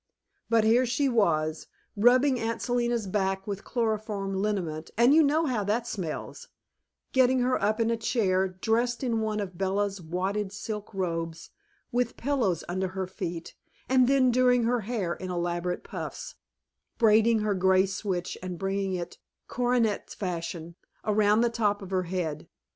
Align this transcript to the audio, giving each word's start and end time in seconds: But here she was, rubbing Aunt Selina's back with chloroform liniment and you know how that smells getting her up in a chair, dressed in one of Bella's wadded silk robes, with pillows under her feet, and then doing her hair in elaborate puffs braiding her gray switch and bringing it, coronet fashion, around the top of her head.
But 0.49 0.63
here 0.63 0.87
she 0.87 1.07
was, 1.07 1.67
rubbing 1.95 2.39
Aunt 2.39 2.59
Selina's 2.59 3.05
back 3.05 3.45
with 3.45 3.63
chloroform 3.63 4.33
liniment 4.33 4.89
and 4.97 5.13
you 5.13 5.21
know 5.21 5.45
how 5.45 5.63
that 5.65 5.85
smells 5.85 6.47
getting 7.11 7.37
her 7.41 7.61
up 7.61 7.79
in 7.79 7.91
a 7.91 7.97
chair, 7.97 8.47
dressed 8.47 9.03
in 9.03 9.19
one 9.21 9.39
of 9.39 9.59
Bella's 9.59 10.01
wadded 10.01 10.51
silk 10.51 10.91
robes, 10.95 11.51
with 11.91 12.17
pillows 12.17 12.63
under 12.67 12.87
her 12.87 13.05
feet, 13.05 13.53
and 13.87 14.07
then 14.07 14.31
doing 14.31 14.63
her 14.63 14.79
hair 14.79 15.13
in 15.13 15.29
elaborate 15.29 15.83
puffs 15.83 16.33
braiding 16.97 17.41
her 17.41 17.53
gray 17.53 17.85
switch 17.85 18.39
and 18.41 18.57
bringing 18.57 18.95
it, 18.95 19.19
coronet 19.47 20.09
fashion, 20.09 20.73
around 21.05 21.41
the 21.41 21.49
top 21.51 21.83
of 21.83 21.91
her 21.91 22.03
head. 22.09 22.47